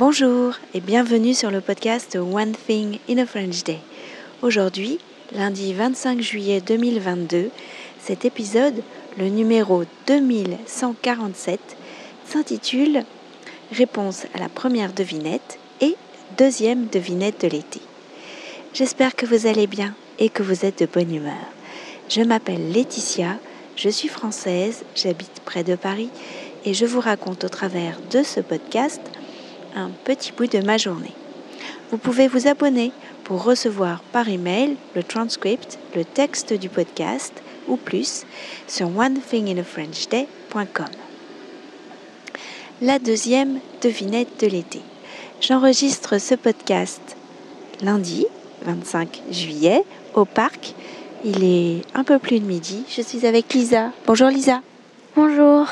[0.00, 3.80] Bonjour et bienvenue sur le podcast One Thing in a French Day.
[4.40, 4.98] Aujourd'hui,
[5.30, 7.50] lundi 25 juillet 2022,
[8.02, 8.82] cet épisode,
[9.18, 11.60] le numéro 2147,
[12.24, 13.04] s'intitule
[13.72, 15.96] Réponse à la première devinette et
[16.38, 17.82] deuxième devinette de l'été.
[18.72, 21.44] J'espère que vous allez bien et que vous êtes de bonne humeur.
[22.08, 23.36] Je m'appelle Laetitia,
[23.76, 26.08] je suis française, j'habite près de Paris
[26.64, 29.02] et je vous raconte au travers de ce podcast
[29.74, 31.12] un petit bout de ma journée.
[31.90, 32.92] Vous pouvez vous abonner
[33.24, 37.32] pour recevoir par email le transcript, le texte du podcast
[37.68, 38.24] ou plus
[38.66, 40.86] sur onethinginafrenchday.com.
[42.82, 44.80] La deuxième devinette de l'été.
[45.40, 47.16] J'enregistre ce podcast
[47.82, 48.26] lundi
[48.62, 49.84] 25 juillet
[50.14, 50.74] au parc.
[51.24, 52.84] Il est un peu plus de midi.
[52.88, 53.92] Je suis avec Lisa.
[54.06, 54.62] Bonjour Lisa.
[55.16, 55.66] Bonjour.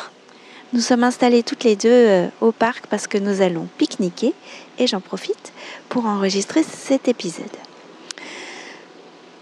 [0.74, 4.34] Nous sommes installés toutes les deux euh, au parc parce que nous allons pique-niquer
[4.78, 5.52] et j'en profite
[5.88, 7.46] pour enregistrer cet épisode.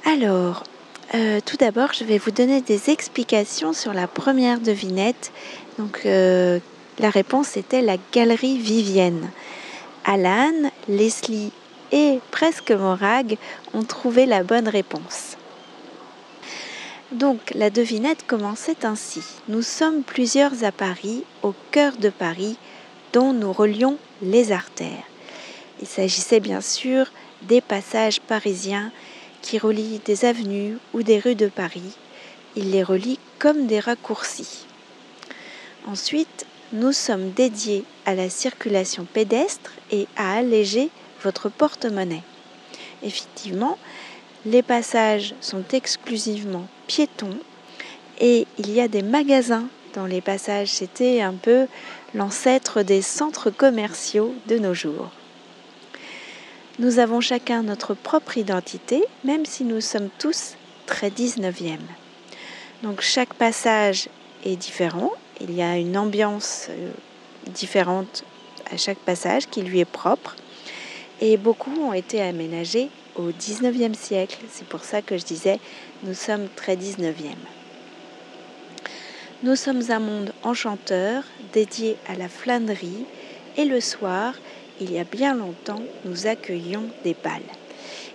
[0.05, 0.63] Alors,
[1.17, 5.33] euh, tout d'abord, je vais vous donner des explications sur la première devinette.
[5.79, 6.61] Donc, euh,
[7.01, 9.29] la réponse était la galerie Vivienne.
[10.05, 10.53] Alan,
[10.87, 11.51] Leslie
[11.91, 13.37] et presque Morag
[13.75, 15.37] ont trouvé la bonne réponse.
[17.13, 19.23] Donc la devinette commençait ainsi.
[19.49, 22.59] Nous sommes plusieurs à Paris, au cœur de Paris,
[23.13, 25.05] dont nous relions les artères.
[25.81, 27.07] Il s'agissait bien sûr
[27.43, 28.91] des passages parisiens
[29.41, 31.97] qui relient des avenues ou des rues de Paris.
[32.57, 34.67] Il les relie comme des raccourcis.
[35.87, 40.91] Ensuite, nous sommes dédiés à la circulation pédestre et à alléger
[41.23, 42.25] votre porte-monnaie.
[43.05, 43.79] Effectivement,
[44.47, 47.37] les passages sont exclusivement piétons
[48.21, 50.69] et il y a des magasins dans les passages.
[50.69, 51.67] C'était un peu
[52.15, 55.11] l'ancêtre des centres commerciaux de nos jours.
[56.79, 60.55] Nous avons chacun notre propre identité, même si nous sommes tous
[60.87, 61.79] très 19e.
[62.83, 64.09] Donc chaque passage
[64.45, 66.91] est différent, il y a une ambiance euh,
[67.47, 68.25] différente
[68.71, 70.37] à chaque passage qui lui est propre,
[71.21, 74.39] et beaucoup ont été aménagés au 19e siècle.
[74.51, 75.59] C'est pour ça que je disais,
[76.03, 77.15] nous sommes très 19e.
[79.43, 81.23] Nous sommes un monde enchanteur
[81.53, 83.05] dédié à la flânerie
[83.57, 84.35] et le soir,
[84.81, 87.43] il y a bien longtemps, nous accueillions des balles.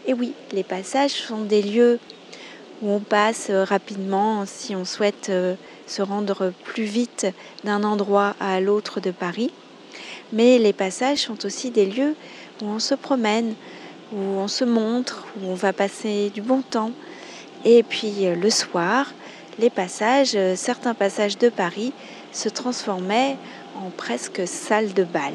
[0.07, 1.99] Et oui, les passages sont des lieux
[2.81, 7.27] où on passe euh, rapidement si on souhaite euh, se rendre plus vite
[7.63, 9.51] d'un endroit à l'autre de Paris.
[10.33, 12.15] Mais les passages sont aussi des lieux
[12.61, 13.53] où on se promène,
[14.13, 16.91] où on se montre, où on va passer du bon temps.
[17.65, 19.13] Et puis euh, le soir,
[19.59, 21.93] les passages, euh, certains passages de Paris
[22.31, 23.37] se transformaient
[23.75, 25.33] en presque salle de bal.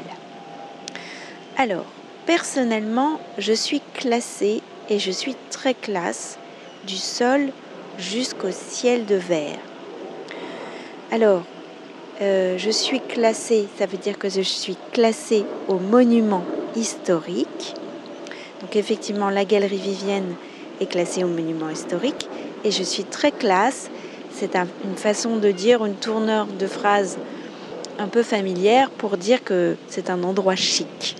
[1.57, 1.85] Alors,
[2.25, 6.37] personnellement, je suis classée et je suis très classe
[6.85, 7.51] du sol
[7.97, 9.59] jusqu'au ciel de verre.
[11.11, 11.43] Alors,
[12.19, 16.43] euh, je suis classée, ça veut dire que je suis classée au monument
[16.75, 17.75] historique.
[18.61, 20.33] Donc effectivement, la galerie Vivienne
[20.81, 22.27] est classée au monument historique
[22.63, 23.91] et je suis très classe.
[24.31, 27.17] C'est une façon de dire, une tournure de phrase
[27.99, 31.17] un peu familière pour dire que c'est un endroit chic.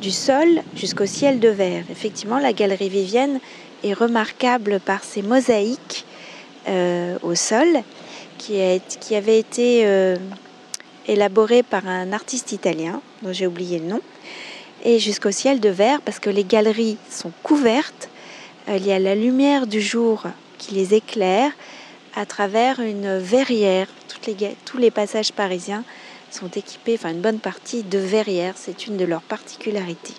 [0.00, 1.84] Du sol jusqu'au ciel de verre.
[1.90, 3.38] Effectivement, la galerie Vivienne
[3.84, 6.04] est remarquable par ses mosaïques
[6.68, 7.66] euh, au sol
[8.38, 10.16] qui, avaient été euh,
[11.06, 14.00] élaborées par un artiste italien dont j'ai oublié le nom
[14.84, 18.08] et jusqu'au ciel de verre parce que les galeries sont couvertes.
[18.68, 20.24] Euh, il y a la lumière du jour
[20.58, 21.52] qui les éclaire
[22.14, 23.88] à travers une verrière.
[24.64, 25.84] tous les passages parisiens
[26.30, 28.54] sont équipés, enfin une bonne partie, de verrières.
[28.56, 30.14] C'est une de leurs particularités.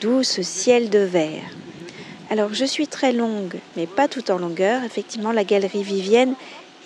[0.00, 1.44] D'où ce ciel de verre.
[2.32, 4.84] Alors je suis très longue, mais pas tout en longueur.
[4.84, 6.34] Effectivement, la galerie Vivienne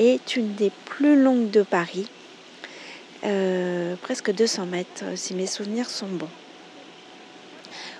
[0.00, 2.08] est une des plus longues de Paris.
[3.22, 6.28] Euh, presque 200 mètres, si mes souvenirs sont bons.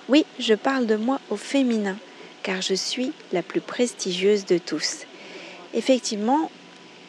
[0.09, 1.95] Oui, je parle de moi au féminin,
[2.43, 5.05] car je suis la plus prestigieuse de tous.
[5.73, 6.51] Effectivement,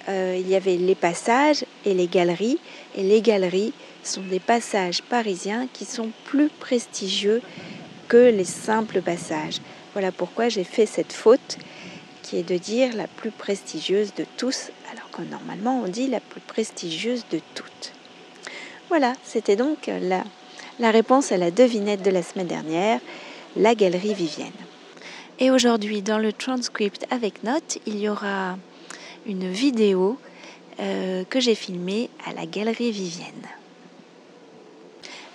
[0.09, 2.61] euh, il y avait les passages et les galeries,
[2.95, 3.73] et les galeries
[4.05, 7.43] sont des passages parisiens qui sont plus prestigieux
[8.07, 9.59] que les simples passages.
[9.93, 11.59] Voilà pourquoi j'ai fait cette faute
[12.23, 16.21] qui est de dire la plus prestigieuse de tous, alors que normalement on dit la
[16.21, 17.93] plus prestigieuse de toutes.
[18.89, 23.01] Voilà, c'était donc la, réponse à la devinette de la semaine dernière,
[23.57, 24.53] la galerie Vivienne.
[25.39, 28.59] Et aujourd'hui, dans le transcript avec notes, il y aura
[29.27, 30.19] une vidéo
[30.81, 33.47] euh, que j'ai filmée à la galerie Vivienne.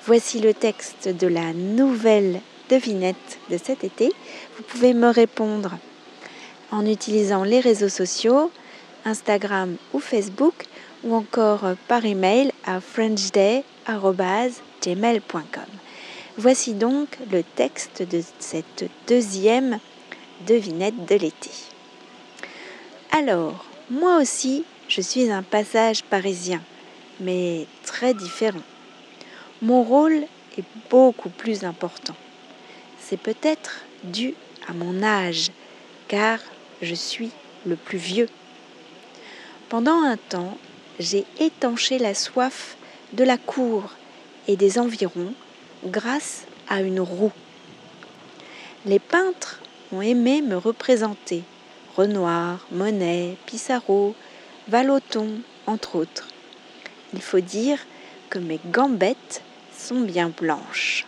[0.06, 4.14] Voici le texte de la nouvelle devinette de cet été.
[4.58, 5.72] Vous pouvez me répondre
[6.72, 8.50] en utilisant les réseaux sociaux,
[9.06, 10.66] Instagram ou Facebook,
[11.04, 15.64] ou encore par email à frenchday.gmail.com.
[16.38, 19.80] Voici donc le texte de cette deuxième
[20.48, 21.52] devinette de l'été.
[23.12, 26.62] Alors, moi aussi, je suis un passage parisien,
[27.20, 28.64] mais très différent.
[29.62, 30.24] Mon rôle
[30.58, 32.16] est beaucoup plus important.
[33.06, 34.34] C'est peut-être dû
[34.68, 35.52] à mon âge,
[36.08, 36.40] car
[36.82, 37.32] je suis
[37.66, 38.30] le plus vieux.
[39.68, 40.58] Pendant un temps,
[41.00, 42.78] j'ai étanché la soif
[43.12, 43.92] de la cour
[44.48, 45.34] et des environs
[45.86, 47.34] grâce à une roue.
[48.86, 49.60] Les peintres
[49.92, 51.44] ont aimé me représenter,
[51.98, 54.16] Renoir, Monet, Pissarro,
[54.70, 56.30] Vallotton, entre autres.
[57.14, 57.80] Il faut dire
[58.30, 59.42] que mes gambettes
[59.78, 61.06] sont bien blanches.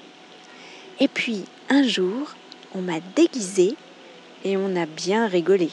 [1.00, 2.36] Et puis, un jour,
[2.74, 3.76] on m'a déguisée
[4.44, 5.70] et on a bien rigolé.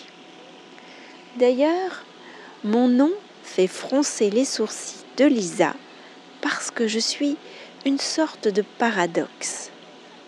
[1.39, 2.05] D'ailleurs,
[2.65, 3.12] mon nom
[3.43, 5.75] fait froncer les sourcils de Lisa
[6.41, 7.37] parce que je suis
[7.85, 9.71] une sorte de paradoxe.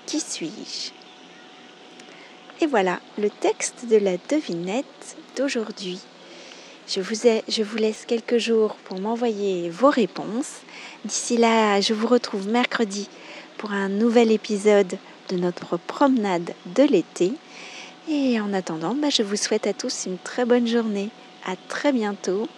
[0.06, 0.92] Qui suis-je?
[2.62, 6.00] Et voilà le texte de la devinette d'aujourd'hui.
[6.86, 7.14] Je vous,
[7.48, 10.60] je vous laisse quelques jours pour m'envoyer vos réponses.
[11.04, 13.08] D'ici là, je vous retrouve mercredi
[13.56, 17.32] pour un nouvel épisode de notre promenade de l'été.
[18.08, 21.10] Et en attendant, bah, je vous souhaite à tous une très bonne journée.
[21.46, 22.48] À très bientôt.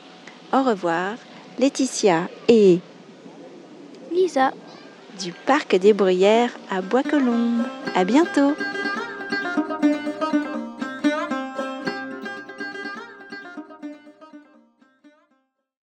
[0.52, 1.14] Au revoir,
[1.58, 2.78] Laetitia et
[4.12, 4.52] Lisa
[5.20, 7.64] du Parc des Bruyères à Bois-Colombes.
[7.94, 8.54] À bientôt!